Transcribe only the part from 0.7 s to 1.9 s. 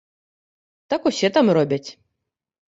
Так усе там робяць.